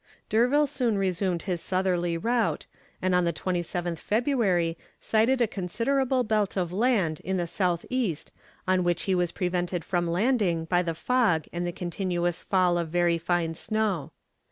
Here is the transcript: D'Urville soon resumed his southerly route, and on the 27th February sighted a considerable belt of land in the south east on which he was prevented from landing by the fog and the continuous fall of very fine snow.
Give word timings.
D'Urville 0.29 0.65
soon 0.65 0.97
resumed 0.97 1.43
his 1.43 1.61
southerly 1.61 2.17
route, 2.17 2.65
and 3.03 3.13
on 3.13 3.23
the 3.23 3.31
27th 3.31 3.99
February 3.99 4.75
sighted 4.99 5.41
a 5.41 5.47
considerable 5.47 6.23
belt 6.23 6.57
of 6.57 6.73
land 6.73 7.19
in 7.19 7.37
the 7.37 7.45
south 7.45 7.85
east 7.91 8.31
on 8.67 8.83
which 8.83 9.03
he 9.03 9.13
was 9.13 9.31
prevented 9.31 9.85
from 9.85 10.07
landing 10.07 10.65
by 10.65 10.81
the 10.81 10.95
fog 10.95 11.45
and 11.53 11.67
the 11.67 11.71
continuous 11.71 12.41
fall 12.41 12.79
of 12.79 12.87
very 12.89 13.19
fine 13.19 13.53
snow. 13.53 14.11